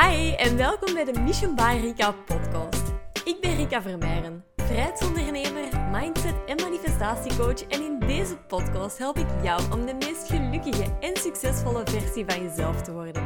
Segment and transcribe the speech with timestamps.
[0.00, 2.82] Hi en welkom bij de Mission by Rika podcast.
[3.24, 9.72] Ik ben Rika Vermeijren, vrijheidsondernemer, mindset en manifestatiecoach en in deze podcast help ik jou
[9.72, 13.22] om de meest gelukkige en succesvolle versie van jezelf te worden.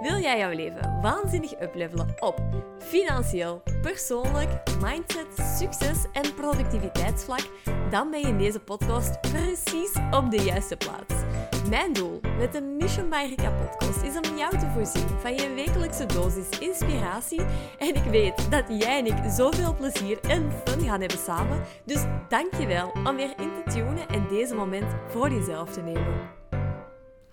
[0.00, 2.40] Wil jij jouw leven waanzinnig uplevelen op
[2.78, 4.50] financieel, persoonlijk,
[4.80, 5.26] mindset,
[5.58, 7.48] succes en productiviteitsvlak?
[7.90, 11.24] Dan ben je in deze podcast precies op de juiste plaats.
[11.68, 15.54] Mijn doel met de Mission by Rika podcast is om jou te voorzien van je
[15.54, 17.40] wekelijkse dosis inspiratie.
[17.78, 21.60] En ik weet dat jij en ik zoveel plezier en fun gaan hebben samen.
[21.84, 26.37] Dus dankjewel om weer in te tunen en deze moment voor jezelf te nemen.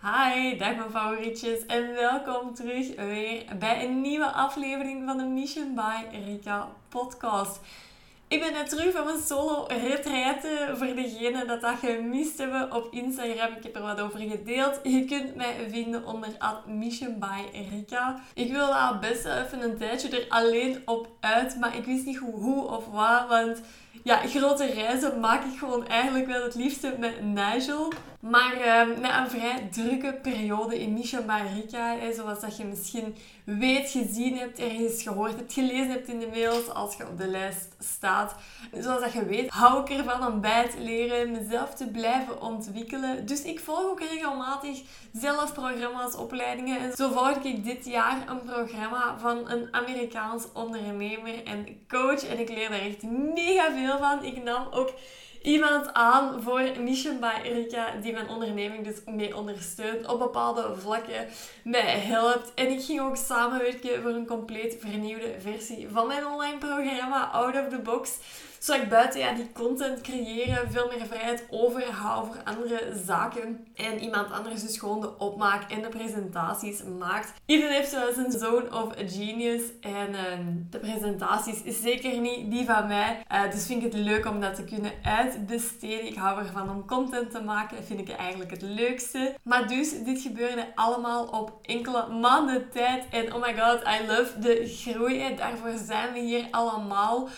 [0.05, 5.75] Hi, dag mijn favorietjes en welkom terug weer bij een nieuwe aflevering van de Mission
[5.75, 7.59] by Rika podcast.
[8.27, 10.73] Ik ben net terug van mijn solo retraite.
[10.75, 13.55] Voor degenen dat dat gemist hebben op Instagram.
[13.57, 14.79] Ik heb er wat over gedeeld.
[14.83, 16.29] Je kunt mij vinden onder
[16.65, 18.19] Mission by Rika.
[18.33, 21.59] Ik wilde al best even een tijdje er alleen op uit.
[21.59, 23.27] Maar ik wist niet hoe, hoe of waar.
[23.27, 23.61] Want
[24.03, 27.93] ja, grote reizen maak ik gewoon eigenlijk wel het liefste met Nigel.
[28.29, 33.15] Maar uh, na een vrij drukke periode in Mission by Rika, zoals dat je misschien
[33.43, 37.27] weet, gezien hebt, ergens gehoord hebt, gelezen hebt in de mails als je op de
[37.27, 38.35] lijst staat.
[38.79, 43.25] Zoals dat je weet, hou ik ervan om bij te leren, mezelf te blijven ontwikkelen.
[43.25, 44.81] Dus ik volg ook regelmatig
[45.13, 46.79] zelf programma's, opleidingen.
[46.79, 52.23] En zo volg ik dit jaar een programma van een Amerikaans ondernemer en coach.
[52.23, 54.23] En ik leer daar echt mega veel van.
[54.23, 54.93] Ik nam ook
[55.45, 61.27] iemand aan voor Mission by Erika, die mijn onderneming dus mee ondersteunt, op bepaalde vlakken
[61.63, 62.51] mij helpt.
[62.55, 67.55] En ik ging ook samenwerken voor een compleet vernieuwde versie van mijn online programma Out
[67.55, 68.17] of the Box
[68.65, 73.67] zodat ik buiten ja, die content creëren veel meer vrijheid overhoud voor andere zaken.
[73.75, 77.33] En iemand anders dus gewoon de opmaak en de presentaties maakt.
[77.45, 79.61] Iedereen heeft zo zijn zone of genius.
[79.81, 83.23] En ehm, de presentaties is zeker niet die van mij.
[83.31, 86.07] Uh, dus vind ik het leuk om dat te kunnen uitbesteden.
[86.07, 87.77] Ik hou ervan om content te maken.
[87.77, 89.35] Dat vind ik eigenlijk het leukste.
[89.43, 93.05] Maar dus, dit gebeurde allemaal op enkele maanden tijd.
[93.09, 95.35] En oh my god, I love de groei.
[95.35, 97.29] Daarvoor zijn we hier allemaal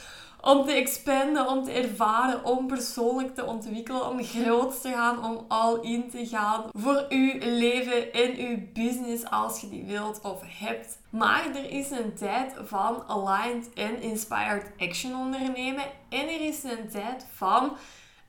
[0.48, 5.46] om te expanden, om te ervaren, om persoonlijk te ontwikkelen, om groot te gaan, om
[5.48, 10.42] all in te gaan voor uw leven en uw business als je die wilt of
[10.48, 10.98] hebt.
[11.10, 16.90] Maar er is een tijd van aligned en inspired action ondernemen en er is een
[16.92, 17.78] tijd van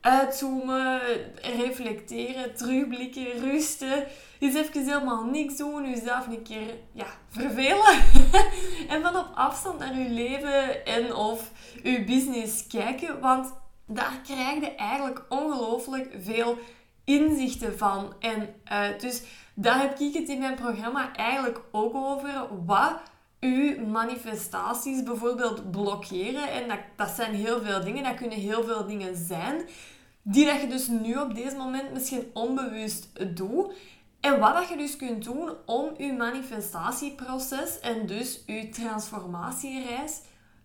[0.00, 1.00] uitzoomen,
[1.42, 4.06] reflecteren, terugblikken, rusten.
[4.38, 8.04] Eens even helemaal niks doen, jezelf een keer ja, vervelen.
[8.92, 11.50] en van op afstand naar je leven en of
[11.82, 13.20] je business kijken.
[13.20, 13.52] Want
[13.86, 16.58] daar krijg je eigenlijk ongelooflijk veel
[17.04, 19.00] inzichten van en uit.
[19.00, 19.22] Dus
[19.54, 22.46] daar heb ik het in mijn programma eigenlijk ook over.
[22.66, 23.00] Wat
[23.40, 26.52] uw manifestaties bijvoorbeeld blokkeren.
[26.52, 28.04] En dat, dat zijn heel veel dingen.
[28.04, 29.68] Dat kunnen heel veel dingen zijn.
[30.22, 33.72] Die dat je dus nu op deze moment misschien onbewust doet.
[34.20, 40.20] En wat dat je dus kunt doen om je manifestatieproces en dus je transformatiereis,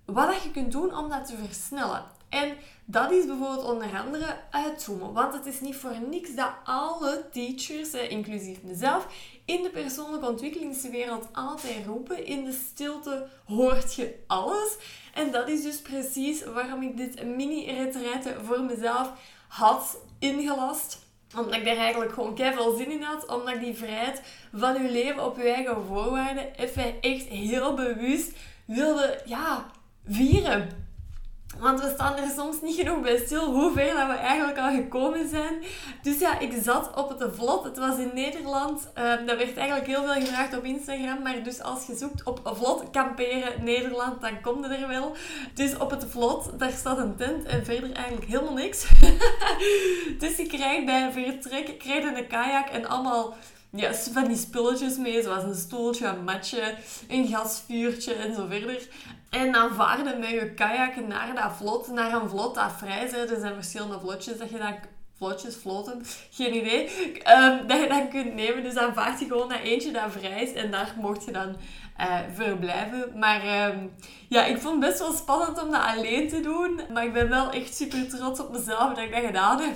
[0.05, 2.03] wat dat je kunt doen om dat te versnellen.
[2.29, 5.13] En dat is bijvoorbeeld onder andere uitzoomen.
[5.13, 9.07] Want het is niet voor niks dat alle teachers, inclusief mezelf,
[9.45, 14.77] in de persoonlijke ontwikkelingswereld altijd roepen: in de stilte hoort je alles.
[15.13, 19.11] En dat is dus precies waarom ik dit mini-retraite voor mezelf
[19.47, 21.02] had ingelast
[21.37, 23.25] omdat ik daar eigenlijk gewoon veel zin in had.
[23.25, 24.21] Omdat ik die vrijheid
[24.53, 28.31] van je leven op je eigen voorwaarden even echt heel bewust
[28.65, 29.65] wilde ja,
[30.07, 30.82] vieren.
[31.59, 34.71] Want we staan er soms niet genoeg bij stil hoe ver dat we eigenlijk al
[34.71, 35.63] gekomen zijn.
[36.01, 37.63] Dus ja, ik zat op het vlot.
[37.63, 38.91] Het was in Nederland.
[38.97, 41.21] Um, dat werd eigenlijk heel veel gevraagd op Instagram.
[41.21, 45.15] Maar dus als je zoekt op vlot kamperen Nederland, dan kom je er wel.
[45.53, 48.85] Dus op het vlot, daar staat een tent en verder eigenlijk helemaal niks.
[50.19, 53.35] dus je krijgt bij vertrek krijg een kajak en allemaal
[53.75, 56.75] ja, van die spulletjes mee, zoals een stoeltje, een matje,
[57.07, 58.87] een gasvuurtje en zo verder.
[59.29, 63.11] En dan vaarden met je kajak naar dat vlot, naar een vlot dat vrij is.
[63.11, 64.75] Er zijn verschillende vlotjes dat je dan
[65.17, 66.89] vlotjes, floten, geen idee,
[67.37, 68.63] um, dat je dan kunt nemen.
[68.63, 71.55] Dus dan vaart je gewoon naar eentje dat vrij is en daar mocht je dan
[72.33, 73.11] verblijven.
[73.19, 73.91] Maar um,
[74.29, 76.81] ja, ik vond het best wel spannend om dat alleen te doen.
[76.93, 79.75] Maar ik ben wel echt super trots op mezelf dat ik dat gedaan heb.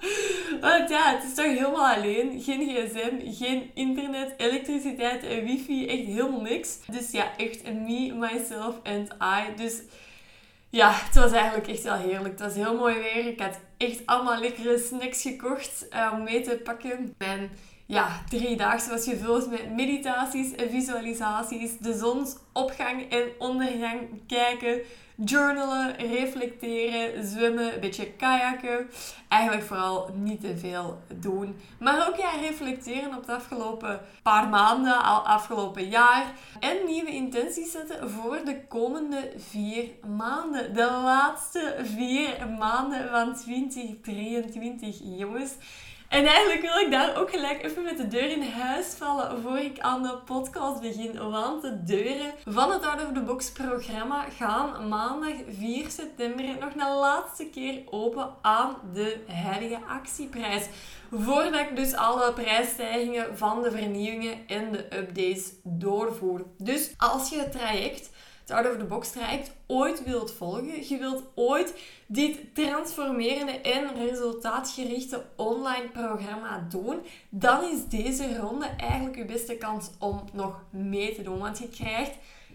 [0.60, 2.42] Want ja, het is toch helemaal alleen.
[2.42, 5.86] Geen gsm, geen internet, elektriciteit wifi.
[5.86, 6.78] Echt helemaal niks.
[6.90, 9.54] Dus ja, echt me, myself and I.
[9.56, 9.82] Dus
[10.70, 12.38] ja, het was eigenlijk echt wel heerlijk.
[12.38, 13.26] Het was heel mooi weer.
[13.26, 17.14] Ik had echt allemaal lekkere snacks gekocht uh, om mee te pakken.
[17.18, 17.50] En
[17.86, 24.80] ja, drie dagen was gevuld met meditaties en visualisaties, de zonsopgang en ondergang kijken,
[25.16, 28.90] journalen, reflecteren, zwemmen, een beetje kajakken.
[29.28, 31.56] Eigenlijk vooral niet te veel doen.
[31.78, 36.32] Maar ook ja, reflecteren op het afgelopen paar maanden, al afgelopen jaar.
[36.60, 40.74] En nieuwe intenties zetten voor de komende vier maanden.
[40.74, 45.52] De laatste vier maanden van 2023, jongens.
[46.08, 49.58] En eigenlijk wil ik daar ook gelijk even met de deur in huis vallen voor
[49.58, 51.30] ik aan de podcast begin.
[51.30, 56.74] Want de deuren van het Out of the Box programma gaan maandag 4 september nog
[56.74, 60.66] een laatste keer open aan de heilige actieprijs.
[61.10, 66.44] Voordat ik dus alle prijsstijgingen van de vernieuwingen en de updates doorvoer.
[66.58, 68.10] Dus als je het traject
[68.46, 71.74] het Out of the Box traject ooit wilt volgen, je wilt ooit
[72.06, 76.98] dit transformerende en resultaatgerichte online programma doen,
[77.28, 81.38] dan is deze ronde eigenlijk je beste kans om nog mee te doen.
[81.38, 82.12] Want je krijgt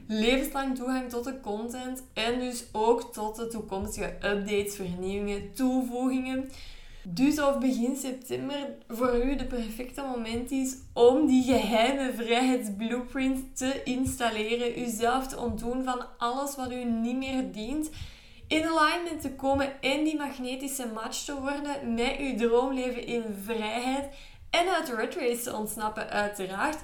[0.08, 6.50] levenslang toegang tot de content en dus ook tot de toekomstige updates, vernieuwingen, toevoegingen.
[7.12, 13.84] Dus of begin september voor u de perfecte moment is om die geheime vrijheidsblueprint te
[13.84, 17.90] installeren, uzelf te ontdoen van alles wat u niet meer dient,
[18.48, 24.16] in alignment te komen en die magnetische match te worden met uw droomleven in vrijheid
[24.50, 26.80] en uit red race te ontsnappen uiteraard.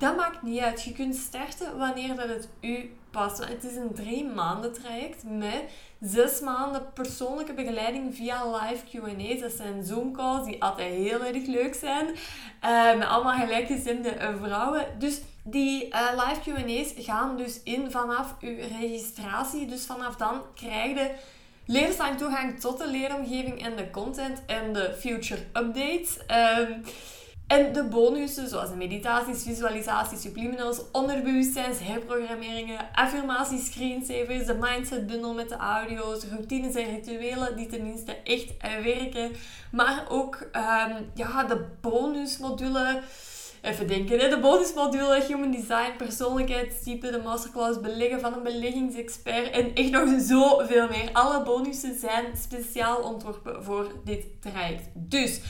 [0.00, 0.82] Dat maakt niet uit.
[0.82, 3.44] Je kunt starten wanneer dat het u past.
[3.44, 5.62] Het is een drie maanden traject met
[6.00, 9.40] zes maanden persoonlijke begeleiding via live Q&A's.
[9.40, 12.06] Dat zijn Zoom calls die altijd heel erg leuk zijn.
[12.06, 14.86] Uh, met allemaal gelijkgezinde uh, vrouwen.
[14.98, 19.66] Dus die uh, live Q&A's gaan dus in vanaf uw registratie.
[19.66, 21.10] Dus vanaf dan krijg je
[21.66, 26.26] levenslang toegang tot de leeromgeving en de content en de future updates.
[26.26, 26.72] Ehm,
[27.50, 35.48] en de bonussen, zoals meditaties, visualisaties, subliminals, onderbewustzijns, herprogrammeringen, affirmaties, screensavers, de mindset bundle met
[35.48, 39.30] de audio's, routines en rituelen die tenminste echt werken.
[39.70, 43.02] Maar ook um, ja, de bonusmodule.
[43.62, 44.28] Even denken, hè?
[44.28, 50.88] de bonusmodule Human Design, persoonlijkheidstype, de masterclass beleggen van een beleggingsexpert en echt nog zoveel
[50.88, 51.10] meer.
[51.12, 54.82] Alle bonussen zijn speciaal ontworpen voor dit traject.
[54.94, 55.40] Dus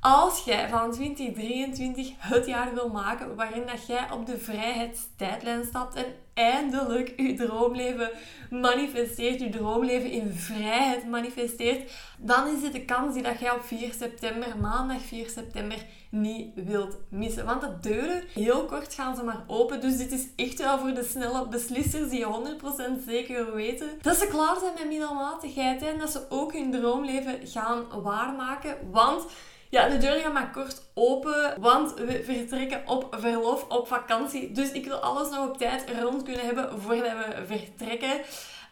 [0.00, 5.94] als jij van 2023 het jaar wil maken waarin dat jij op de vrijheidstijdlijn stapt
[5.94, 6.04] en
[6.34, 8.10] eindelijk je droomleven
[8.50, 13.64] manifesteert, je droomleven in vrijheid manifesteert, dan is dit de kans die dat jij op
[13.64, 17.44] 4 september, maandag 4 september, niet wilt missen.
[17.44, 19.80] Want de deuren, heel kort gaan ze maar open.
[19.80, 24.26] Dus dit is echt wel voor de snelle beslissers die 100% zeker weten dat ze
[24.26, 28.76] klaar zijn met middelmatigheid en dat ze ook hun droomleven gaan waarmaken.
[28.90, 29.24] Want
[29.70, 34.52] ja, de deur gaat maar kort open, want we vertrekken op verlof, op vakantie.
[34.52, 38.20] Dus ik wil alles nog op tijd rond kunnen hebben voordat we vertrekken.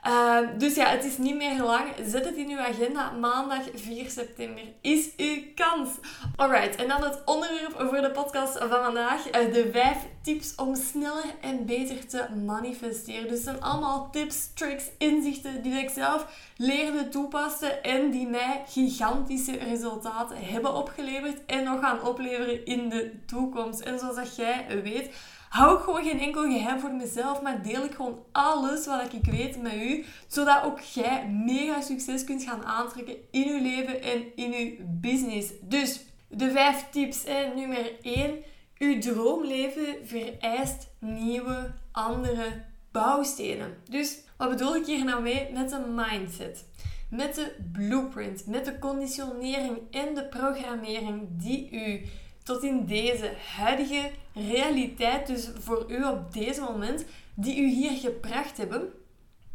[0.06, 1.84] Ehm, dus ja, het is niet meer lang.
[2.04, 3.10] Zet het in uw agenda.
[3.10, 5.90] Maandag 4 september is uw kans.
[6.36, 9.26] Alright, en dan het onderwerp voor de podcast van vandaag.
[9.26, 13.22] Uh, de 5 tips om sneller en beter te manifesteren.
[13.22, 16.26] Dus het zijn allemaal tips, tricks, inzichten die ik zelf
[16.56, 23.12] leerde toepassen en die mij gigantische resultaten hebben opgeleverd en nog gaan opleveren in de
[23.26, 23.80] toekomst.
[23.80, 25.10] En zoals dat jij weet
[25.48, 29.30] hou ik gewoon geen enkel geheim voor mezelf, maar deel ik gewoon alles wat ik
[29.30, 34.36] weet met u, zodat ook jij mega succes kunt gaan aantrekken in uw leven en
[34.36, 35.52] in uw business.
[35.62, 37.24] Dus de vijf tips.
[37.24, 37.54] Hè.
[37.54, 38.44] Nummer 1.
[38.78, 43.76] Uw droomleven vereist nieuwe, andere bouwstenen.
[43.90, 45.48] Dus wat bedoel ik hier nou mee?
[45.52, 46.64] Met een mindset.
[47.10, 52.02] Met de blueprint, met de conditionering en de programmering die u
[52.46, 58.56] tot in deze huidige realiteit, dus voor u op deze moment, die u hier gebracht
[58.56, 58.92] hebben,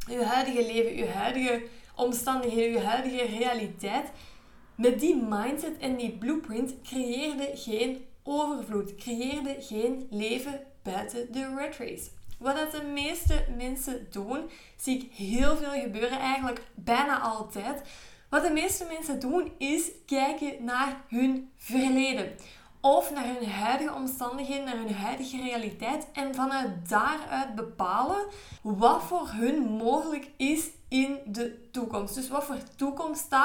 [0.09, 1.63] uw huidige leven, uw huidige
[1.95, 4.11] omstandigheden, uw huidige realiteit,
[4.75, 11.77] met die mindset en die blueprint creëerde geen overvloed, creëerde geen leven buiten de red
[11.77, 12.09] race.
[12.39, 17.81] Wat dat de meeste mensen doen, zie ik heel veel gebeuren, eigenlijk bijna altijd.
[18.29, 22.35] Wat de meeste mensen doen, is kijken naar hun verleden
[22.81, 28.25] of naar hun huidige omstandigheden, naar hun huidige realiteit en vanuit daaruit bepalen
[28.61, 32.15] wat voor hun mogelijk is in de toekomst.
[32.15, 33.35] Dus wat voor toekomst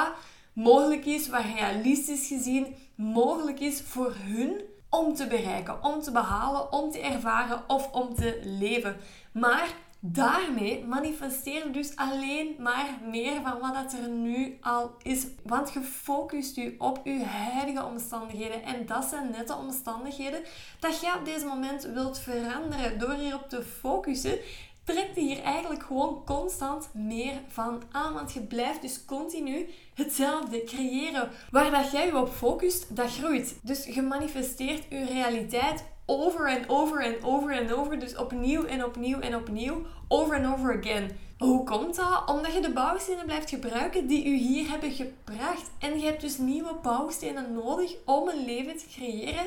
[0.53, 6.71] mogelijk is, wat realistisch gezien mogelijk is voor hun om te bereiken, om te behalen,
[6.71, 8.97] om te ervaren of om te leven.
[9.31, 9.67] Maar
[10.11, 15.25] daarmee manifesteer je dus alleen maar meer van wat er nu al is.
[15.43, 18.63] Want je focust je op je huidige omstandigheden.
[18.63, 20.43] En dat zijn net de omstandigheden
[20.79, 22.99] dat je op deze moment wilt veranderen.
[22.99, 24.39] Door hierop te focussen,
[24.83, 28.13] trekt je hier eigenlijk gewoon constant meer van aan.
[28.13, 31.29] Want je blijft dus continu hetzelfde creëren.
[31.51, 33.59] Waar dat jij je op focust, dat groeit.
[33.61, 37.99] Dus je manifesteert je realiteit over en over en over en over.
[37.99, 39.85] Dus opnieuw en opnieuw en opnieuw.
[40.07, 41.17] Over en over again.
[41.37, 42.29] Hoe komt dat?
[42.29, 45.71] Omdat je de bouwstenen blijft gebruiken die u hier hebben gebracht.
[45.79, 49.45] En je hebt dus nieuwe bouwstenen nodig om een leven te creëren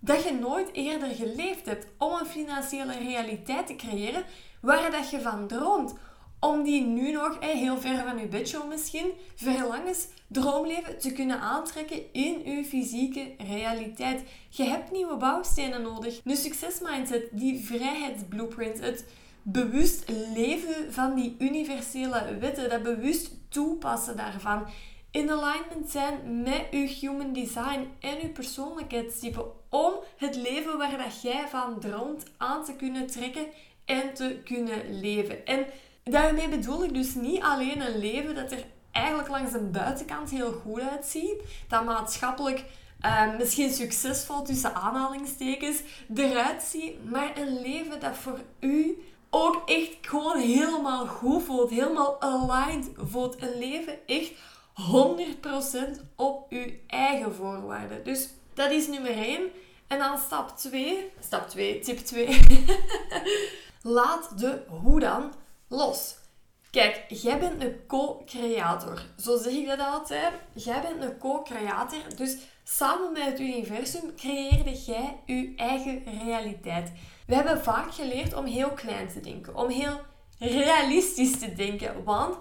[0.00, 1.86] dat je nooit eerder geleefd hebt.
[1.98, 4.24] Om een financiële realiteit te creëren
[4.60, 5.94] waar dat je van droomt.
[6.40, 12.12] Om die nu nog, heel ver van je bedshow misschien, verlangens, droomleven te kunnen aantrekken
[12.12, 14.22] in je fysieke realiteit.
[14.48, 16.20] Je hebt nieuwe bouwstenen nodig.
[16.24, 19.04] De succesmindset, die vrijheidsblueprint, het
[19.42, 24.66] bewust leven van die universele wetten, dat bewust toepassen daarvan.
[25.10, 31.22] In alignment zijn met je human design en je persoonlijkheidstype om het leven waar dat
[31.22, 33.46] jij van droomt aan te kunnen trekken
[33.84, 35.46] en te kunnen leven.
[35.46, 35.66] En
[36.04, 38.64] daarmee bedoel ik dus niet alleen een leven dat er
[38.98, 42.64] eigenlijk langs de buitenkant heel goed uitziet, dat maatschappelijk
[43.04, 45.82] uh, misschien succesvol tussen aanhalingstekens
[46.14, 48.98] eruit ziet, maar een leven dat voor u
[49.30, 53.42] ook echt gewoon helemaal goed voelt, helemaal aligned voelt.
[53.42, 54.32] Een leven echt
[55.98, 58.04] 100% op uw eigen voorwaarden.
[58.04, 59.50] Dus dat is nummer 1.
[59.86, 62.40] En dan stap 2, stap 2, tip 2.
[63.82, 65.32] Laat de hoe dan
[65.68, 66.16] los.
[66.70, 69.02] Kijk, jij bent een co-creator.
[69.18, 70.32] Zo zeg ik dat altijd.
[70.52, 71.98] Jij bent een co-creator.
[72.16, 76.92] Dus samen met het universum creëerde jij je eigen realiteit.
[77.26, 79.56] We hebben vaak geleerd om heel klein te denken.
[79.56, 80.00] Om heel
[80.38, 82.04] realistisch te denken.
[82.04, 82.36] Want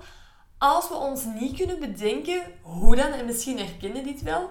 [0.58, 4.50] als we ons niet kunnen bedenken hoe dan, en misschien herkennen dit wel,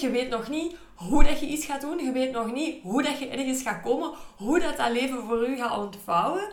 [0.00, 3.02] je weet nog niet hoe dat je iets gaat doen, je weet nog niet hoe
[3.02, 6.52] dat je ergens gaat komen, hoe dat dat leven voor u gaat ontvouwen.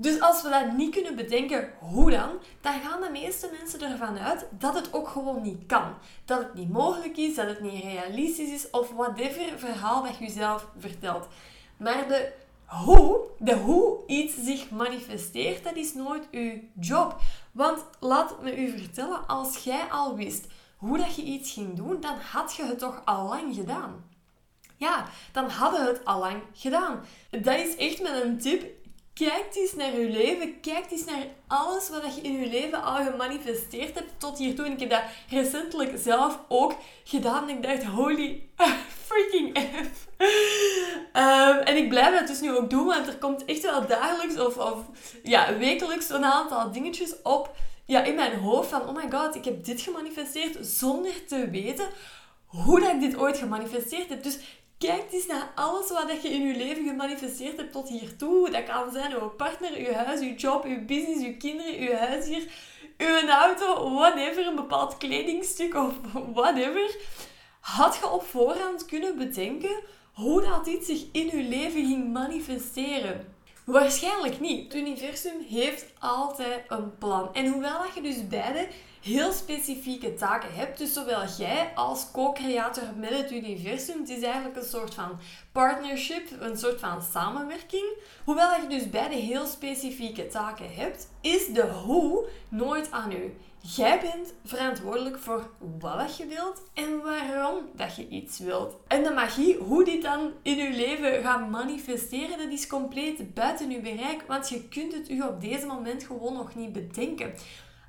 [0.00, 2.30] Dus als we dat niet kunnen bedenken, hoe dan,
[2.60, 5.94] dan gaan de meeste mensen ervan uit dat het ook gewoon niet kan.
[6.24, 10.24] Dat het niet mogelijk is, dat het niet realistisch is of whatever verhaal dat je
[10.24, 11.26] jezelf vertelt.
[11.76, 12.32] Maar de
[12.64, 17.20] hoe, de hoe iets zich manifesteert, dat is nooit uw job.
[17.52, 22.00] Want laat me u vertellen, als jij al wist hoe dat je iets ging doen,
[22.00, 24.04] dan had je het toch al lang gedaan.
[24.76, 27.00] Ja, dan hadden we het al lang gedaan.
[27.30, 28.78] Dat is echt met een tip.
[29.26, 30.60] Kijk eens naar je leven.
[30.60, 34.64] Kijk eens naar alles wat je in je leven al gemanifesteerd hebt tot hiertoe.
[34.64, 36.74] En ik heb dat recentelijk zelf ook
[37.04, 37.48] gedaan.
[37.48, 38.48] En ik dacht, holy
[39.06, 40.08] freaking F.
[41.12, 44.38] Um, en ik blijf dat dus nu ook doen, want er komt echt wel dagelijks
[44.38, 44.78] of, of
[45.22, 49.44] ja, wekelijks een aantal dingetjes op ja, in mijn hoofd van, oh my god, ik
[49.44, 51.88] heb dit gemanifesteerd zonder te weten
[52.46, 54.22] hoe dat ik dit ooit gemanifesteerd heb.
[54.22, 54.38] Dus
[54.86, 58.50] kijk eens naar alles wat je in je leven gemanifesteerd hebt tot hiertoe.
[58.50, 62.42] Dat kan zijn uw partner, uw huis, uw job, uw business, uw kinderen, uw huisdier,
[62.98, 65.92] uw auto, whatever, een bepaald kledingstuk of
[66.34, 66.96] whatever.
[67.60, 69.80] Had je op voorhand kunnen bedenken
[70.12, 73.34] hoe dat iets zich in uw leven ging manifesteren?
[73.64, 74.64] Waarschijnlijk niet.
[74.64, 77.34] Het universum heeft altijd een plan.
[77.34, 78.68] En hoewel dat je dus beide
[79.00, 84.56] heel specifieke taken hebt, dus zowel jij als co-creator met het universum, het is eigenlijk
[84.56, 85.18] een soort van
[85.52, 87.96] partnership, een soort van samenwerking.
[88.24, 93.34] Hoewel je dus beide heel specifieke taken hebt, is de hoe nooit aan u.
[93.62, 98.76] Jij bent verantwoordelijk voor wat je wilt en waarom dat je iets wilt.
[98.86, 103.70] En de magie, hoe dit dan in je leven gaat manifesteren, dat is compleet buiten
[103.70, 107.34] je bereik, want je kunt het u op deze moment gewoon nog niet bedenken.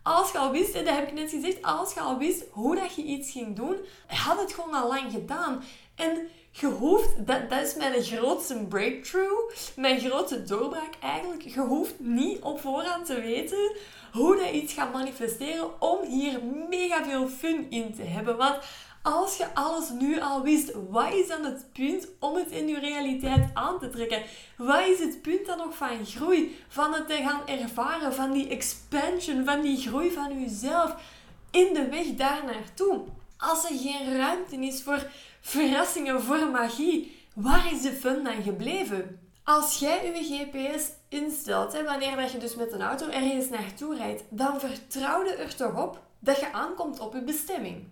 [0.03, 2.95] Als je al wist, dat heb ik net gezegd, als je al wist hoe dat
[2.95, 3.77] je iets ging doen,
[4.07, 5.63] had het gewoon al lang gedaan.
[5.95, 11.41] En je hoeft, dat, dat is mijn grootste breakthrough, mijn grootste doorbraak eigenlijk.
[11.41, 13.75] Je hoeft niet op voorhand te weten
[14.11, 16.39] hoe dat iets gaat manifesteren om hier
[16.69, 18.37] mega veel fun in te hebben.
[18.37, 18.57] Want
[19.01, 22.79] als je alles nu al wist, wat is dan het punt om het in je
[22.79, 24.21] realiteit aan te trekken?
[24.57, 26.57] Wat is het punt dan nog van groei?
[26.67, 30.95] Van het te gaan ervaren, van die expansion, van die groei van jezelf
[31.51, 33.03] in de weg daar naartoe?
[33.37, 35.07] Als er geen ruimte is voor
[35.41, 39.19] verrassingen, voor magie, waar is de fun dan gebleven?
[39.43, 44.23] Als jij je GPS instelt, wanneer dat je dus met een auto ergens naartoe rijdt,
[44.29, 47.87] dan vertrouw er toch op dat je aankomt op je bestemming.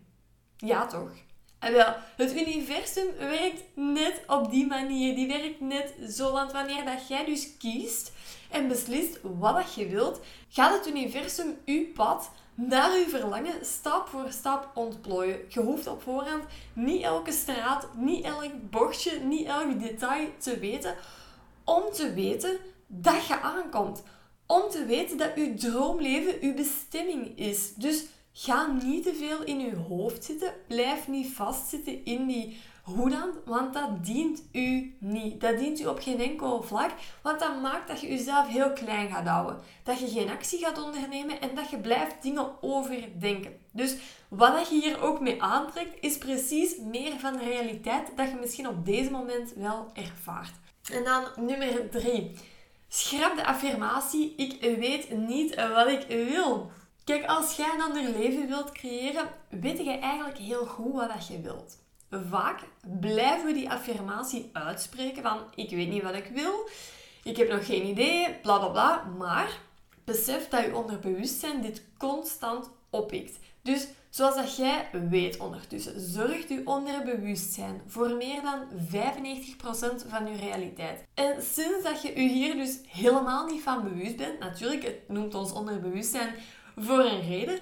[0.66, 1.12] Ja toch?
[1.60, 5.16] En wel, het universum werkt net op die manier.
[5.16, 6.32] Die werkt net zo.
[6.32, 8.12] Want wanneer dat jij dus kiest
[8.50, 14.08] en beslist wat dat je wilt, gaat het universum uw pad naar uw verlangen stap
[14.08, 15.40] voor stap ontplooien.
[15.48, 20.96] Je hoeft op voorhand niet elke straat, niet elk bochtje, niet elk detail te weten.
[21.64, 24.04] Om te weten dat je aankomt.
[24.46, 27.74] Om te weten dat uw droomleven uw bestemming is.
[27.76, 28.06] Dus
[28.42, 30.54] Ga niet te veel in je hoofd zitten.
[30.68, 33.30] Blijf niet vastzitten in die hoe dan?
[33.46, 35.42] Want dat dient u niet.
[35.42, 36.92] Dat dient u op geen enkel vlak.
[37.22, 39.60] Want dat maakt dat je jezelf heel klein gaat houden.
[39.84, 43.60] Dat je geen actie gaat ondernemen en dat je blijft dingen overdenken.
[43.72, 43.96] Dus
[44.28, 48.68] wat je hier ook mee aantrekt, is precies meer van de realiteit dat je misschien
[48.68, 50.54] op deze moment wel ervaart.
[50.92, 52.32] En dan nummer 3.
[52.88, 56.72] Schrap de affirmatie: Ik weet niet wat ik wil.
[57.10, 61.42] Kijk, als jij een ander leven wilt creëren, weet je eigenlijk heel goed wat je
[61.42, 61.78] wilt.
[62.30, 62.60] Vaak
[63.00, 66.70] blijven we die affirmatie uitspreken van ik weet niet wat ik wil,
[67.24, 69.04] ik heb nog geen idee, bla bla bla.
[69.18, 69.60] Maar
[70.04, 73.40] besef dat je onderbewustzijn dit constant oppikt.
[73.62, 78.68] Dus zoals dat jij weet ondertussen, zorgt je onderbewustzijn voor meer dan
[80.02, 81.04] 95% van je realiteit.
[81.14, 85.36] En sinds dat je je hier dus helemaal niet van bewust bent, natuurlijk, het noemt
[85.36, 86.36] ons onderbewustzijn
[86.80, 87.60] voor een reden,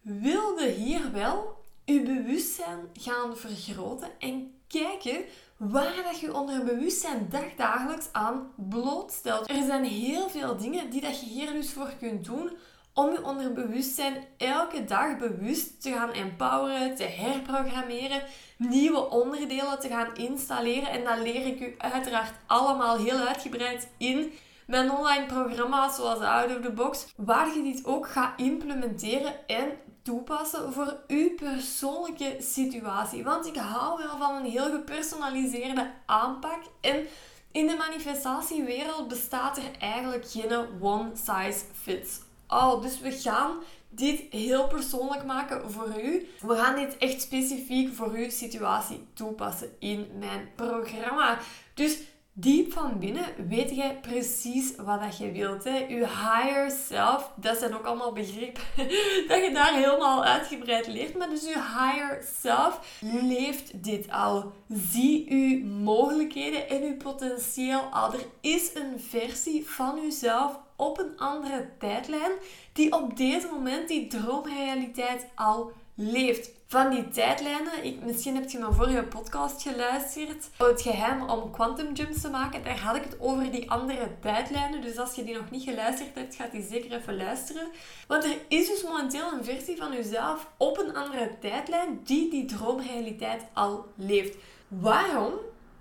[0.00, 5.24] wilde hier wel je bewustzijn gaan vergroten en kijken
[5.56, 9.50] waar dat je onder bewustzijn dagdagelijks aan blootstelt.
[9.50, 12.50] Er zijn heel veel dingen die dat je hier dus voor kunt doen
[12.96, 18.22] om je onderbewustzijn elke dag bewust te gaan empoweren, te herprogrammeren,
[18.56, 20.90] nieuwe onderdelen te gaan installeren.
[20.90, 24.32] En dat leer ik u uiteraard allemaal heel uitgebreid in
[24.66, 29.70] mijn online programma's zoals Out of the Box, waar je dit ook gaat implementeren en
[30.02, 33.24] toepassen voor uw persoonlijke situatie.
[33.24, 37.06] Want ik hou wel van een heel gepersonaliseerde aanpak en
[37.52, 42.80] in de manifestatiewereld bestaat er eigenlijk geen one size fits all.
[42.80, 43.50] Dus we gaan
[43.88, 46.28] dit heel persoonlijk maken voor u.
[46.40, 51.38] We gaan dit echt specifiek voor uw situatie toepassen in mijn programma.
[51.74, 51.98] Dus
[52.38, 55.64] diep van binnen weet jij precies wat dat je wilt.
[55.64, 55.76] Hè?
[55.76, 58.62] Je higher self, dat zijn ook allemaal begrippen
[59.28, 61.16] dat je daar helemaal uitgebreid leert.
[61.16, 64.52] Maar dus je higher self leeft dit al.
[64.68, 68.12] Zie uw mogelijkheden en uw potentieel al.
[68.12, 72.32] Er is een versie van uzelf op een andere tijdlijn
[72.72, 76.50] die op deze moment die droomrealiteit al leeft.
[76.66, 81.92] Van die tijdlijnen, ik, misschien heb je mijn vorige podcast geluisterd, het geheim om quantum
[81.92, 84.80] jumps te maken, daar had ik het over die andere tijdlijnen.
[84.80, 87.68] Dus als je die nog niet geluisterd hebt, gaat die zeker even luisteren.
[88.08, 92.44] Want er is dus momenteel een versie van jezelf op een andere tijdlijn die die
[92.44, 94.36] droomrealiteit al leeft.
[94.68, 95.32] Waarom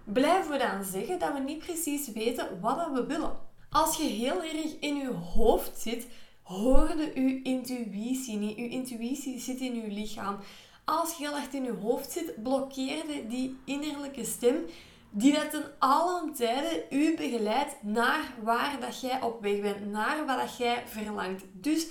[0.04, 3.38] blijven we dan zeggen dat we niet precies weten wat we willen?
[3.70, 6.08] Als je heel erg in je hoofd zit,
[6.46, 8.58] hoorde uw intuïtie niet.
[8.58, 10.40] Uw intuïtie zit in uw lichaam.
[10.84, 14.66] Als je heel erg in je hoofd zit, blokkeerde die innerlijke stem
[15.10, 20.26] die dat ten allen tijde u begeleidt naar waar dat jij op weg bent, naar
[20.26, 21.44] wat dat jij verlangt.
[21.52, 21.88] Dus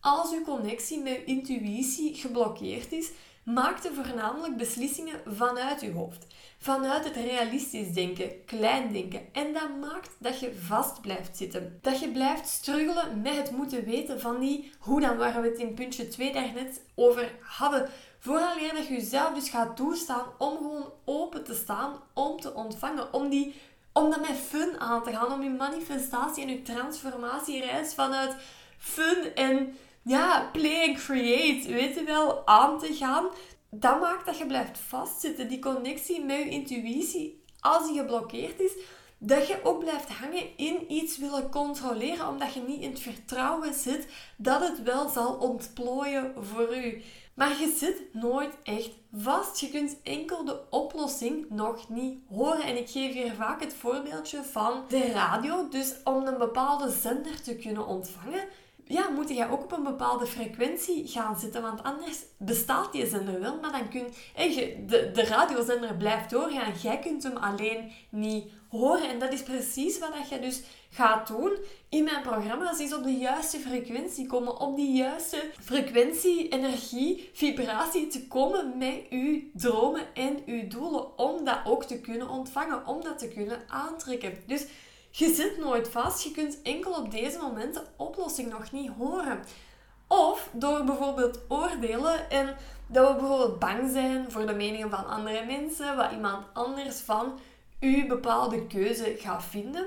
[0.00, 3.10] als uw connectie met uw intuïtie geblokkeerd is,
[3.44, 6.26] maak je voornamelijk beslissingen vanuit je hoofd.
[6.62, 9.20] Vanuit het realistisch denken, klein denken.
[9.32, 11.78] En dat maakt dat je vast blijft zitten.
[11.82, 15.58] Dat je blijft struggelen met het moeten weten van die hoe dan, waar we het
[15.58, 17.88] in puntje 2 daarnet over hadden.
[18.18, 23.12] Vooraleer dat je jezelf dus gaat toestaan om gewoon open te staan, om te ontvangen,
[23.12, 23.54] om, die,
[23.92, 28.34] om dat met fun aan te gaan, om je manifestatie en je transformatiereis vanuit
[28.78, 33.26] fun en ja, play and create, weet je wel, aan te gaan
[33.70, 35.48] dat maakt dat je blijft vastzitten.
[35.48, 38.72] Die connectie met je intuïtie, als die geblokkeerd is,
[39.18, 43.74] dat je ook blijft hangen in iets willen controleren, omdat je niet in het vertrouwen
[43.74, 44.06] zit
[44.36, 47.02] dat het wel zal ontplooien voor u.
[47.34, 49.60] Maar je zit nooit echt vast.
[49.60, 52.62] Je kunt enkel de oplossing nog niet horen.
[52.62, 55.68] En ik geef hier vaak het voorbeeldje van de radio.
[55.68, 58.48] Dus om een bepaalde zender te kunnen ontvangen,
[58.90, 61.62] ja, moet je ook op een bepaalde frequentie gaan zitten.
[61.62, 66.72] Want anders bestaat die zender wel, maar dan kun je, de, de radiozender blijft doorgaan.
[66.82, 69.08] Jij kunt hem alleen niet horen.
[69.08, 71.56] En dat is precies wat je dus gaat doen
[71.88, 72.80] in mijn programma's.
[72.80, 74.60] Is op de juiste frequentie komen.
[74.60, 81.18] Op die juiste frequentie, energie, vibratie te komen met uw dromen en uw doelen.
[81.18, 82.86] Om dat ook te kunnen ontvangen.
[82.86, 84.38] Om dat te kunnen aantrekken.
[84.46, 84.66] Dus
[85.10, 86.22] je zit nooit vast.
[86.22, 89.44] Je kunt enkel op deze momenten oplossing nog niet horen.
[90.06, 95.44] Of door bijvoorbeeld oordelen en Dat we bijvoorbeeld bang zijn voor de meningen van andere
[95.44, 97.38] mensen, wat iemand anders van
[97.80, 99.86] u bepaalde keuze gaat vinden.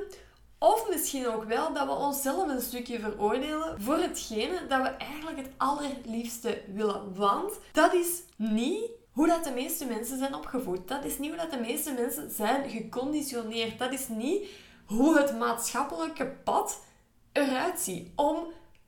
[0.57, 5.37] Of misschien ook wel dat we onszelf een stukje veroordelen voor hetgene dat we eigenlijk
[5.37, 7.15] het allerliefste willen.
[7.15, 10.87] Want dat is niet hoe dat de meeste mensen zijn opgevoed.
[10.87, 13.79] Dat is niet hoe dat de meeste mensen zijn geconditioneerd.
[13.79, 14.47] Dat is niet
[14.85, 16.79] hoe het maatschappelijke pad
[17.31, 18.09] eruit ziet.
[18.15, 18.37] Om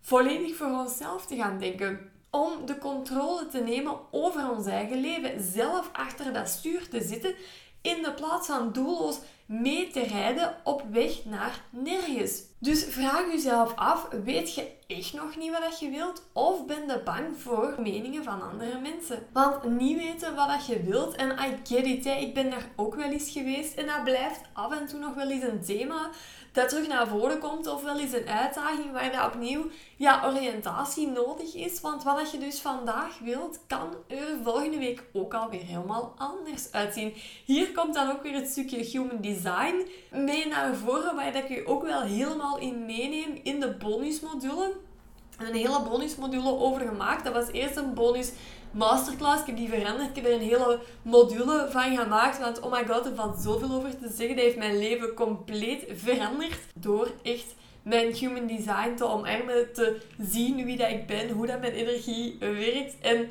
[0.02, 2.12] volledig voor onszelf te gaan denken.
[2.30, 5.44] Om de controle te nemen over ons eigen leven.
[5.44, 7.36] Zelf achter dat stuur te zitten
[7.82, 12.44] in de plaats van doelloos mee te rijden op weg naar nergens.
[12.60, 16.24] Dus vraag jezelf af, weet je echt nog niet wat je wilt?
[16.34, 19.28] Of ben je bang voor meningen van andere mensen?
[19.34, 23.10] Want niet weten wat je wilt, en I get it, ik ben daar ook wel
[23.10, 26.10] eens geweest en dat blijft af en toe nog wel eens een thema
[26.56, 31.08] dat terug naar voren komt, of wel eens een uitdaging waar dat opnieuw ja, oriëntatie
[31.08, 31.82] nodig is.
[31.82, 37.14] Want wat je dus vandaag wilt, kan er volgende week ook alweer helemaal anders uitzien.
[37.46, 39.35] Hier komt dan ook weer het stukje human design
[40.12, 44.74] mee naar voren, waar ik je ook wel helemaal in meeneem in de bonusmodule.
[45.38, 47.24] Een hele bonusmodule over gemaakt.
[47.24, 48.32] Dat was eerst een bonus
[48.72, 49.42] masterclass.
[49.42, 50.10] Ik heb die veranderd.
[50.10, 52.40] Ik heb er een hele module van gemaakt.
[52.40, 54.36] Want oh my god, er valt zoveel over te zeggen.
[54.36, 56.60] Dat heeft mijn leven compleet veranderd.
[56.76, 59.74] Door echt mijn human design te omarmen.
[59.74, 61.30] Te zien wie dat ik ben.
[61.30, 63.00] Hoe dat mijn energie werkt.
[63.02, 63.28] En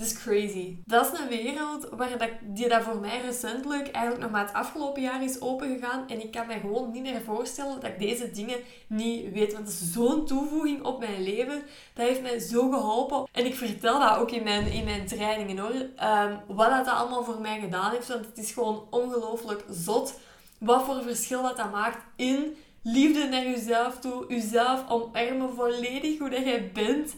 [0.00, 0.76] dat is crazy.
[0.84, 4.54] Dat is een wereld waar dat, die dat voor mij recentelijk, eigenlijk nog maar het
[4.54, 6.08] afgelopen jaar is opengegaan.
[6.08, 9.52] En ik kan me gewoon niet meer voorstellen dat ik deze dingen niet weet.
[9.52, 11.62] Want het is zo'n toevoeging op mijn leven.
[11.94, 13.28] Dat heeft mij zo geholpen.
[13.32, 15.74] En ik vertel dat ook in mijn, in mijn trainingen hoor.
[15.74, 18.08] Um, wat dat allemaal voor mij gedaan heeft.
[18.08, 20.18] Want het is gewoon ongelooflijk zot.
[20.58, 24.24] Wat voor verschil dat dat maakt in liefde naar jezelf toe.
[24.28, 27.14] Jezelf omarmen volledig hoe dat jij bent.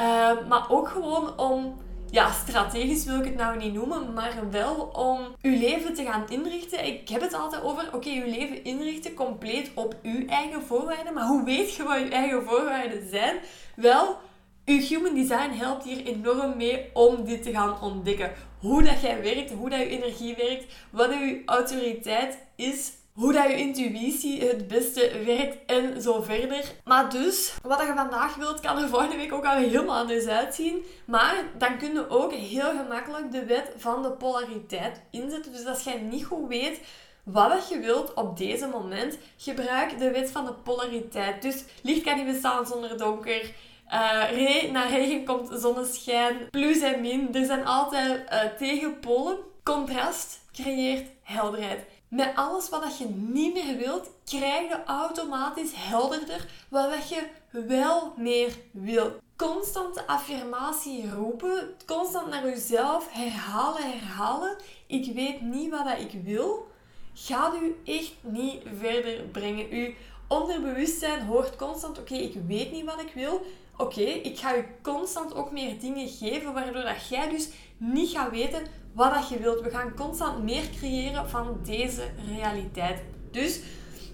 [0.00, 1.82] Uh, maar ook gewoon om
[2.14, 6.28] ja, strategisch wil ik het nou niet noemen, maar wel om uw leven te gaan
[6.28, 6.86] inrichten.
[6.86, 11.14] Ik heb het altijd over, oké, uw leven inrichten compleet op uw eigen voorwaarden.
[11.14, 13.36] Maar hoe weet je wat uw eigen voorwaarden zijn?
[13.76, 14.18] Wel,
[14.64, 18.32] uw human design helpt hier enorm mee om dit te gaan ontdekken.
[18.60, 23.50] Hoe dat jij werkt, hoe dat je energie werkt, wat uw autoriteit is hoe dat
[23.50, 26.64] je intuïtie het beste werkt en zo verder.
[26.84, 30.84] Maar dus, wat je vandaag wilt, kan er volgende week ook al helemaal anders uitzien.
[31.06, 35.52] Maar dan kun je ook heel gemakkelijk de wet van de polariteit inzetten.
[35.52, 36.80] Dus als jij niet goed weet
[37.24, 41.42] wat je wilt op deze moment, gebruik de wet van de polariteit.
[41.42, 43.54] Dus licht kan niet bestaan zonder donker.
[43.86, 46.50] Uh, na regen komt zonneschijn.
[46.50, 47.34] Plus en min.
[47.34, 49.36] Er zijn altijd uh, tegenpolen.
[49.62, 51.80] Contrast creëert helderheid.
[52.08, 58.56] Met alles wat je niet meer wilt, krijg je automatisch helderder wat je wel meer
[58.70, 59.12] wilt.
[59.36, 64.56] Constante affirmatie roepen, constant naar jezelf herhalen, herhalen.
[64.86, 66.66] Ik weet niet wat ik wil,
[67.14, 69.70] gaat u echt niet verder brengen.
[69.70, 69.92] Uw
[70.28, 73.46] onderbewustzijn hoort constant, oké, ik weet niet wat ik wil.
[73.76, 78.30] Oké, ik ga u constant ook meer dingen geven, waardoor dat jij dus niet gaat
[78.30, 79.60] weten wat dat je wilt.
[79.60, 83.02] We gaan constant meer creëren van deze realiteit.
[83.30, 83.60] Dus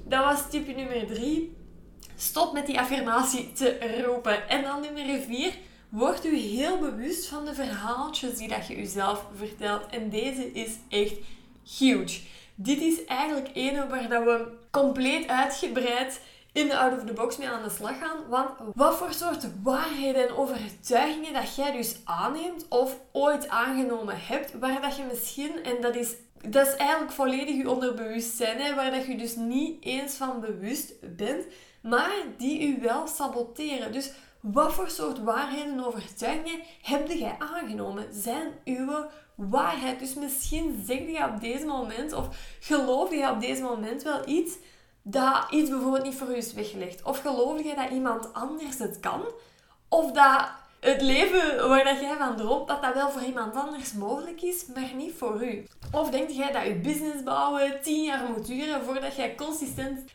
[0.04, 1.56] dat was tip nummer 3.
[2.16, 4.48] Stop met die affirmatie te roepen.
[4.48, 5.52] En dan nummer 4.
[5.88, 9.86] Word u heel bewust van de verhaaltjes die dat je jezelf vertelt.
[9.90, 11.14] En deze is echt
[11.78, 12.20] huge.
[12.54, 16.20] Dit is eigenlijk een waar dat we compleet uitgebreid
[16.52, 18.28] in de out of the box mee aan de slag gaan.
[18.28, 24.58] Want wat voor soort waarheden en overtuigingen dat jij dus aanneemt of ooit aangenomen hebt,
[24.58, 26.14] waar dat je misschien, en dat is,
[26.48, 31.16] dat is eigenlijk volledig je onderbewustzijn, hè, waar dat je dus niet eens van bewust
[31.16, 31.44] bent,
[31.82, 33.92] maar die u wel saboteren.
[33.92, 38.06] Dus wat voor soort waarheden en overtuigingen heb jij aangenomen?
[38.12, 39.98] Zijn uw waarheid?
[39.98, 42.28] Dus misschien zeg je op deze moment of
[42.60, 44.52] geloof je op deze moment wel iets
[45.02, 47.02] dat iets bijvoorbeeld niet voor u is weggelegd?
[47.02, 49.22] Of geloof je dat iemand anders het kan?
[49.88, 50.48] Of dat
[50.80, 54.66] het leven waar dat jij van droomt, dat dat wel voor iemand anders mogelijk is,
[54.74, 55.66] maar niet voor u?
[55.92, 60.12] Of denk jij dat je business bouwen 10 jaar moet duren voordat jij consistent 20.000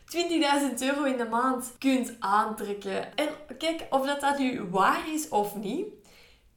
[0.78, 3.16] euro in de maand kunt aantrekken?
[3.16, 5.86] En kijk, of dat, dat nu waar is of niet,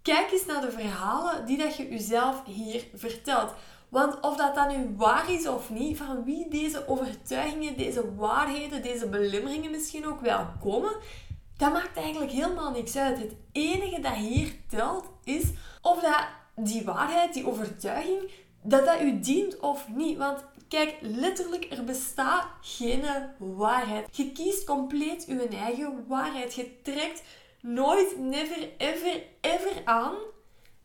[0.02, 3.54] kijk eens naar de verhalen die dat je jezelf hier vertelt.
[3.89, 8.82] Want of dat dan nu waar is of niet, van wie deze overtuigingen, deze waarheden,
[8.82, 10.91] deze belemmeringen misschien ook wel komen,
[11.58, 13.19] dat maakt eigenlijk helemaal niks uit.
[13.19, 15.43] Het enige dat hier telt is
[15.82, 20.17] of dat die waarheid, die overtuiging, dat dat u dient of niet.
[20.17, 23.04] Want kijk, letterlijk, er bestaat geen
[23.38, 24.17] waarheid.
[24.17, 26.54] Je kiest compleet uw eigen waarheid.
[26.54, 27.23] Je trekt
[27.62, 30.13] nooit, never, ever, ever aan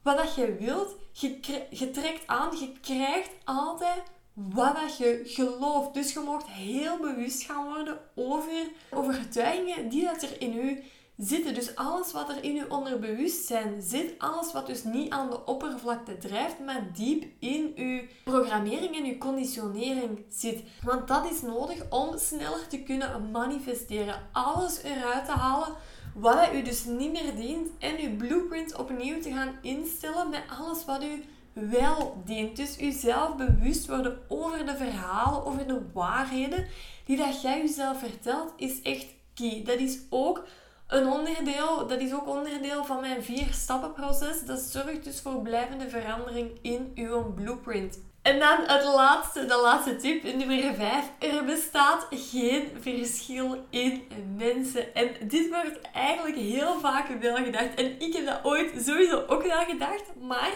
[0.02, 5.94] wat dat je wilt, je, je trekt aan, je krijgt altijd wat je gelooft.
[5.94, 10.82] Dus je mag heel bewust gaan worden over overtuigingen die dat er in u
[11.16, 11.54] zitten.
[11.54, 16.18] Dus alles wat er in je onderbewustzijn zit, alles wat dus niet aan de oppervlakte
[16.18, 20.62] drijft, maar diep in je programmering en je conditionering zit.
[20.82, 24.28] Want dat is nodig om sneller te kunnen manifesteren.
[24.32, 25.74] Alles eruit te halen
[26.14, 30.84] wat u dus niet meer dient en uw blueprint opnieuw te gaan instellen met alles
[30.84, 32.56] wat u wel dient.
[32.56, 36.66] Dus uzelf bewust worden over de verhalen, over de waarheden
[37.04, 39.62] die dat jij jezelf vertelt, is echt key.
[39.64, 40.44] Dat is ook
[40.86, 44.44] een onderdeel, dat is ook onderdeel van mijn vier stappenproces.
[44.44, 47.98] Dat zorgt dus voor blijvende verandering in uw blueprint.
[48.24, 51.04] En dan het laatste, de laatste tip, nummer 5.
[51.18, 54.02] Er bestaat geen verschil in
[54.36, 54.94] mensen.
[54.94, 57.74] En dit wordt eigenlijk heel vaak wel gedacht.
[57.74, 60.02] En ik heb dat ooit sowieso ook wel gedacht.
[60.20, 60.52] Maar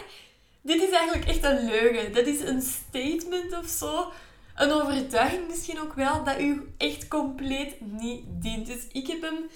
[0.60, 2.12] dit is eigenlijk echt een leugen.
[2.12, 4.12] Dat is een statement of zo.
[4.54, 8.66] Een overtuiging misschien ook wel, dat u echt compleet niet dient.
[8.66, 9.50] Dus ik heb hem,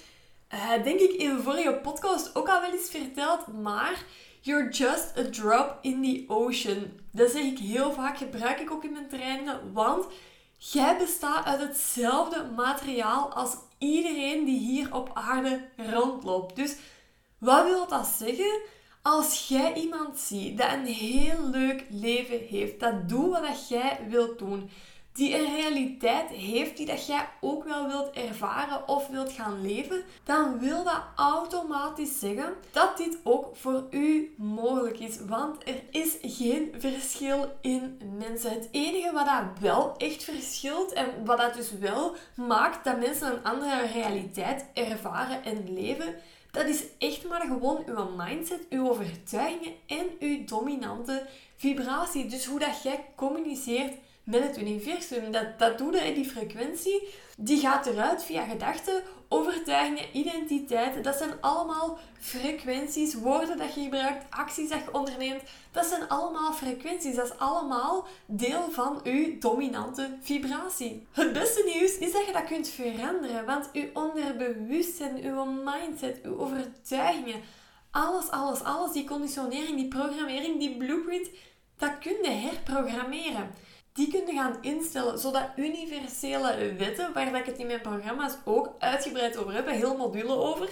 [0.53, 3.47] uh, denk ik, in een vorige podcast ook al wel eens verteld.
[3.47, 4.03] Maar
[4.43, 6.91] you're just a drop in the ocean.
[7.11, 9.73] Dat zeg ik heel vaak, gebruik ik ook in mijn trainingen.
[9.73, 10.05] Want
[10.57, 16.55] jij bestaat uit hetzelfde materiaal als iedereen die hier op aarde rondloopt.
[16.55, 16.75] Dus
[17.37, 18.61] wat wil dat zeggen?
[19.01, 24.39] Als jij iemand ziet dat een heel leuk leven heeft, dat doet wat jij wilt
[24.39, 24.69] doen,
[25.13, 30.03] die een realiteit heeft die dat jij ook wel wilt ervaren of wilt gaan leven,
[30.23, 35.19] dan wil dat automatisch zeggen dat dit ook voor u mogelijk is.
[35.27, 38.51] Want er is geen verschil in mensen.
[38.51, 43.31] Het enige wat dat wel echt verschilt en wat dat dus wel maakt dat mensen
[43.33, 46.15] een andere realiteit ervaren en leven,
[46.51, 52.25] dat is echt maar gewoon uw mindset, uw overtuigingen en uw dominante vibratie.
[52.25, 55.31] Dus hoe dat jij communiceert met het universum.
[55.31, 61.03] Dat, dat doet je, die frequentie, die gaat eruit via gedachten, overtuigingen, identiteiten.
[61.03, 65.41] Dat zijn allemaal frequenties, woorden dat je gebruikt, acties dat je onderneemt.
[65.71, 67.15] Dat zijn allemaal frequenties.
[67.15, 71.07] Dat is allemaal deel van je dominante vibratie.
[71.11, 76.39] Het beste nieuws is dat je dat kunt veranderen, want je onderbewustzijn, je mindset, je
[76.39, 77.41] overtuigingen,
[77.91, 81.29] alles, alles, alles, die conditionering, die programmering, die blueprint,
[81.77, 83.51] dat kun je herprogrammeren
[83.93, 89.37] die kunnen gaan instellen, zodat universele wetten, waar ik het in mijn programma's ook uitgebreid
[89.37, 90.69] over heb, heel module over,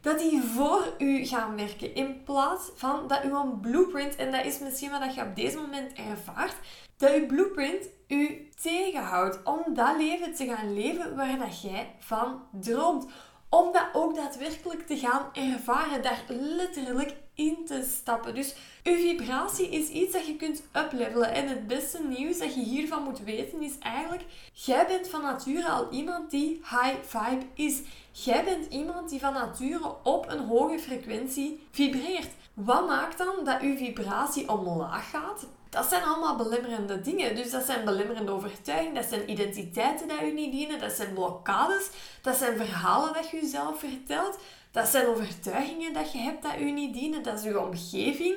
[0.00, 1.94] dat die voor u gaan werken.
[1.94, 5.56] In plaats van dat u een blueprint, en dat is misschien wat je op deze
[5.56, 6.54] moment ervaart,
[6.96, 12.42] dat uw blueprint u tegenhoudt om dat leven te gaan leven waar dat jij van
[12.52, 13.06] droomt.
[13.48, 18.34] Om dat ook daadwerkelijk te gaan ervaren, daar letterlijk in te stappen.
[18.34, 21.32] Dus uw vibratie is iets dat je kunt uplevelen.
[21.32, 25.68] En het beste nieuws dat je hiervan moet weten is eigenlijk, jij bent van nature
[25.68, 27.80] al iemand die high vibe is.
[28.12, 32.30] Jij bent iemand die van nature op een hoge frequentie vibreert.
[32.54, 35.46] Wat maakt dan dat uw vibratie omlaag gaat?
[35.76, 37.36] Dat zijn allemaal belemmerende dingen.
[37.36, 41.90] Dus dat zijn belemmerende overtuigingen, dat zijn identiteiten die u niet dienen, dat zijn blokkades,
[42.22, 44.38] dat zijn verhalen dat je jezelf vertelt,
[44.70, 48.36] dat zijn overtuigingen dat je hebt dat u niet dienen, dat is uw omgeving.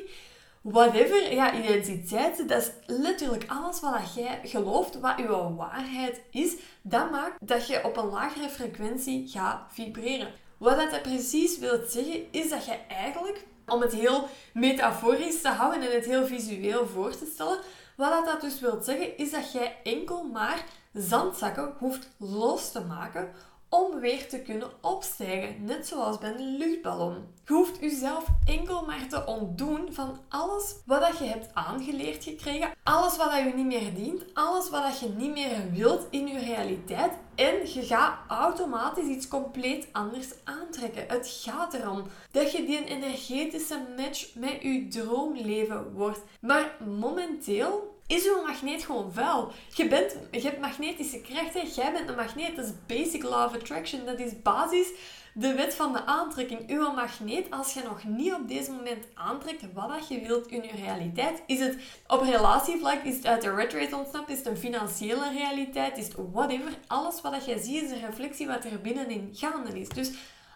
[0.62, 7.12] Whatever, ja, identiteit, dat is letterlijk alles wat jij gelooft, wat uw waarheid is, dat
[7.12, 10.34] maakt dat je op een lagere frequentie gaat vibreren.
[10.58, 15.82] Wat dat precies wil zeggen, is dat je eigenlijk om het heel metaforisch te houden
[15.82, 17.60] en het heel visueel voor te stellen.
[17.96, 23.32] Wat dat dus wil zeggen, is dat jij enkel maar zandzakken hoeft los te maken
[23.70, 27.16] om weer te kunnen opstijgen, net zoals bij een luchtballon.
[27.46, 33.18] Je hoeft jezelf enkel maar te ontdoen van alles wat je hebt aangeleerd gekregen, alles
[33.18, 37.72] wat je niet meer dient, alles wat je niet meer wilt in je realiteit en
[37.74, 41.06] je gaat automatisch iets compleet anders aantrekken.
[41.08, 46.20] Het gaat erom dat je die energetische match met je droomleven wordt.
[46.42, 49.52] Maar momenteel is uw magneet gewoon vuil.
[49.74, 52.56] Je, bent, je hebt magnetische krachten, jij bent een magneet.
[52.56, 54.06] Dat is basic law of attraction.
[54.06, 54.88] Dat is basis
[55.34, 56.70] de wet van de aantrekking.
[56.70, 60.86] Uw magneet, als je nog niet op deze moment aantrekt wat je wilt in je
[60.86, 64.58] realiteit, is het op relatievlak, is het uit de red rate ontsnapt, is het een
[64.58, 66.74] financiële realiteit, is het whatever.
[66.88, 69.90] Alles wat jij ziet is een reflectie wat er binnenin gaande is.
[69.90, 70.12] Dus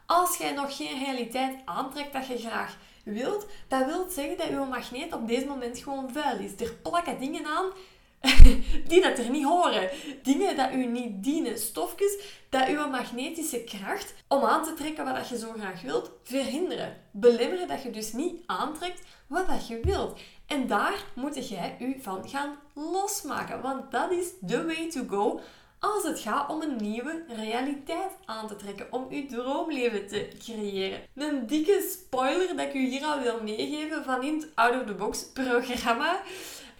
[0.05, 4.65] als jij nog geen realiteit aantrekt dat je graag wilt, dat wil zeggen dat uw
[4.65, 6.51] magneet op deze moment gewoon vuil is.
[6.65, 7.65] Er plakken dingen aan
[8.87, 9.89] die dat er niet horen.
[10.21, 11.59] Dingen dat u niet dienen.
[11.59, 12.17] Stofjes
[12.49, 16.97] dat uw magnetische kracht om aan te trekken wat je zo graag wilt, verhinderen.
[17.11, 20.19] Belemmeren dat je dus niet aantrekt wat dat je wilt.
[20.47, 23.61] En daar moet jij u van gaan losmaken.
[23.61, 25.39] Want dat is the way to go
[25.83, 31.01] als het gaat om een nieuwe realiteit aan te trekken, om uw droomleven te creëren.
[31.15, 34.87] Een dikke spoiler dat ik u hier al wil meegeven van in het Out of
[34.87, 36.21] the Box programma.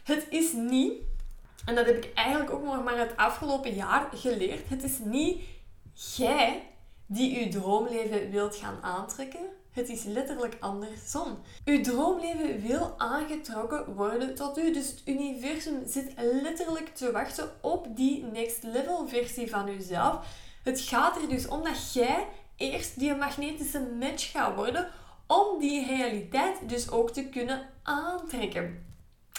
[0.04, 0.94] Het is niet,
[1.66, 5.42] en dat heb ik eigenlijk ook nog maar het afgelopen jaar geleerd, het is niet
[6.16, 6.68] jij
[7.06, 9.46] die uw droomleven wilt gaan aantrekken.
[9.74, 11.40] Het is letterlijk andersom.
[11.66, 14.74] Uw droomleven wil aangetrokken worden tot u.
[14.74, 20.26] Dus het universum zit letterlijk te wachten op die next level versie van uzelf.
[20.64, 24.90] Het gaat er dus om dat jij eerst die magnetische match gaat worden
[25.28, 28.86] om die realiteit dus ook te kunnen aantrekken.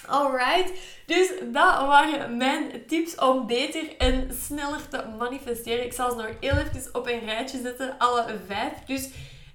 [0.07, 0.73] Alright,
[1.07, 5.85] dus dat waren mijn tips om beter en sneller te manifesteren.
[5.85, 8.73] Ik zal ze nog heel even op een rijtje zetten, alle vijf.
[8.87, 9.09] Dus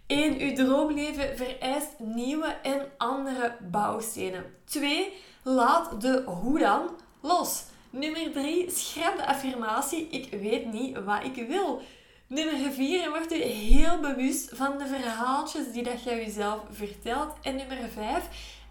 [0.10, 0.40] 1.
[0.40, 4.46] Uw droomleven vereist nieuwe en andere bouwstenen.
[4.66, 5.14] 2.
[5.44, 6.90] Laat de hoe dan
[7.22, 7.64] los.
[7.90, 8.72] Nummer 3.
[8.72, 11.82] Schrap de affirmatie ik weet niet wat ik wil.
[12.28, 13.10] Nummer 4.
[13.10, 17.34] Word u heel bewust van de verhaaltjes die dat jij jezelf vertelt.
[17.42, 18.24] En nummer 5.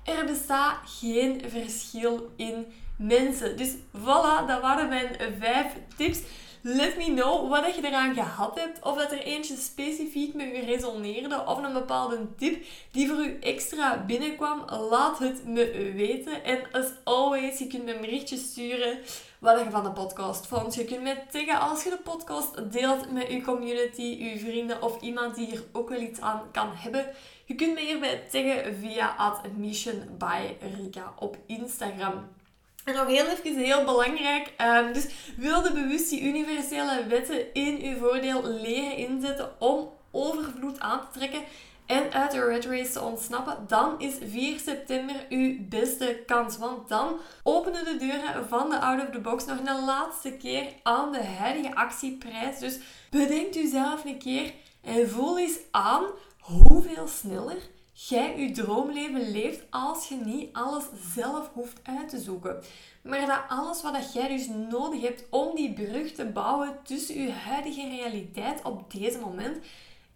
[0.04, 3.56] Er bestaat geen verschil in mensen.
[3.56, 6.20] Dus voilà, dat waren mijn 5 tips.
[6.76, 8.82] Let me know wat je eraan gehad hebt.
[8.82, 11.44] Of dat er eentje specifiek met u resoneerde.
[11.46, 14.64] Of een bepaalde tip die voor u extra binnenkwam.
[14.90, 16.44] Laat het me weten.
[16.44, 18.98] En as always, je kunt me een berichtje sturen
[19.38, 20.74] wat je van de podcast vond.
[20.74, 25.00] Je kunt me taggen als je de podcast deelt met uw community, uw vrienden of
[25.00, 27.06] iemand die hier ook wel iets aan kan hebben.
[27.44, 29.34] Je kunt me hierbij taggen via
[30.18, 32.36] by Rika op Instagram.
[32.88, 34.52] En nog heel even heel belangrijk.
[34.60, 41.00] Um, dus wilde bewust die universele wetten in uw voordeel leren inzetten om overvloed aan
[41.00, 41.42] te trekken
[41.86, 46.58] en uit de red race te ontsnappen, dan is 4 september uw beste kans.
[46.58, 50.66] Want dan openen de deuren van de Out of the Box nog een laatste keer
[50.82, 52.58] aan de huidige actieprijs.
[52.58, 52.78] Dus
[53.10, 56.04] bedenkt u zelf een keer en voel eens aan
[56.38, 57.58] hoeveel sneller
[58.06, 60.84] jij je droomleven leeft als je niet alles
[61.14, 62.62] zelf hoeft uit te zoeken.
[63.02, 67.30] Maar dat alles wat jij dus nodig hebt om die brug te bouwen tussen je
[67.30, 69.58] huidige realiteit op deze moment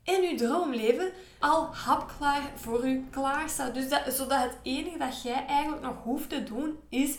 [0.05, 3.75] en je droomleven al hapklaar voor u klaar staat.
[3.75, 7.19] Dus dat, zodat het enige dat jij eigenlijk nog hoeft te doen is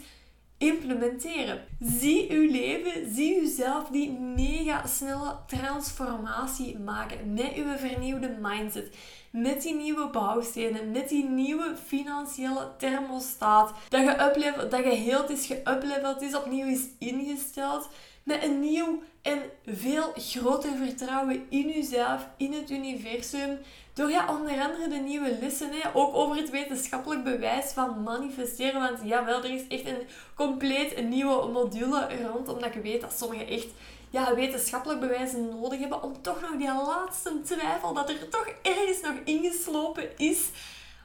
[0.57, 1.65] implementeren.
[1.79, 8.95] Zie uw leven, zie uzelf die mega snelle transformatie maken met uw vernieuwde mindset
[9.33, 15.29] met die nieuwe bouwstenen, met die nieuwe financiële thermostaat, dat je, uplevelt, dat je heel
[15.29, 17.89] is geüpleveld is, opnieuw is ingesteld,
[18.23, 23.57] met een nieuw en veel groter vertrouwen in jezelf, in het universum,
[23.93, 28.81] door ja, onder andere de nieuwe lessen, hè, ook over het wetenschappelijk bewijs van manifesteren.
[28.81, 33.45] Want jawel, er is echt een compleet nieuwe module rond, omdat je weet dat sommige
[33.45, 33.67] echt
[34.13, 39.01] ja, wetenschappelijk bewijzen nodig hebben om toch nog die laatste twijfel dat er toch ergens
[39.01, 40.49] nog ingeslopen is,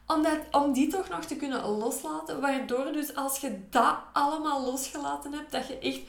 [0.06, 2.40] om, dat, om die toch nog te kunnen loslaten.
[2.40, 6.00] Waardoor dus als je dat allemaal losgelaten hebt, dat je echt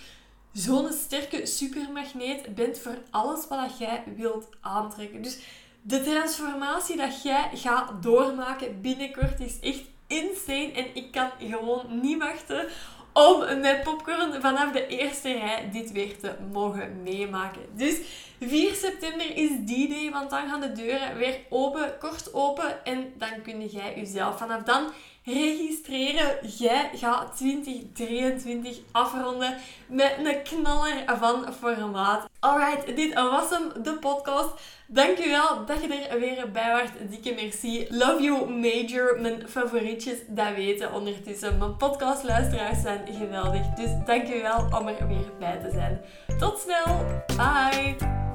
[0.54, 5.22] zo'n sterke supermagneet bent voor alles wat jij wilt aantrekken.
[5.22, 5.38] Dus
[5.82, 10.72] de transformatie dat jij gaat doormaken binnenkort is echt insane.
[10.72, 12.68] En ik kan gewoon niet wachten
[13.14, 17.62] om met popcorn vanaf de eerste rij dit weer te mogen meemaken.
[17.74, 17.98] Dus
[18.40, 22.86] 4 september is die day, want dan gaan de deuren weer open, kort open.
[22.86, 24.92] En dan kun jij jezelf vanaf dan
[25.34, 26.38] registreren.
[26.58, 32.30] Jij gaat 2023 afronden met een knaller van formaat.
[32.40, 34.50] Alright, dit was hem, de podcast.
[34.88, 37.10] Dankjewel dat je er weer bij was.
[37.10, 37.88] Dikke merci.
[37.90, 39.22] Love you major.
[39.22, 41.58] Mijn favorietjes, dat weten ondertussen.
[41.58, 43.68] Mijn podcastluisteraars zijn geweldig.
[43.68, 46.02] Dus dankjewel om er weer bij te zijn.
[46.40, 47.22] Tot snel.
[47.38, 48.29] Bye.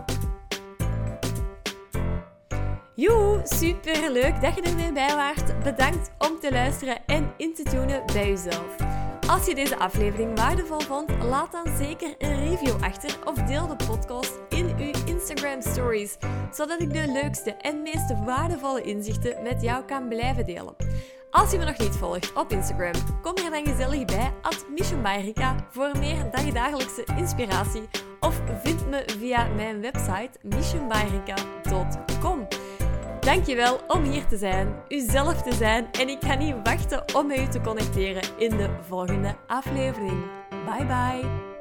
[2.97, 5.63] Joe, super leuk dat je er weer bij waart.
[5.63, 8.77] Bedankt om te luisteren en in te tunen bij jezelf.
[9.29, 13.77] Als je deze aflevering waardevol vond, laat dan zeker een review achter of deel de
[13.87, 16.17] podcast in uw Instagram stories,
[16.53, 20.75] zodat ik de leukste en meest waardevolle inzichten met jou kan blijven delen.
[21.31, 24.67] Als je me nog niet volgt op Instagram, kom er dan gezellig bij at
[25.71, 27.89] voor meer dagdagelijkse inspiratie
[28.21, 32.47] of vind me via mijn website missionbyrika.com.
[33.25, 37.39] Dankjewel om hier te zijn, uzelf te zijn en ik ga niet wachten om met
[37.39, 40.25] u te connecteren in de volgende aflevering.
[40.49, 41.54] Bye bye!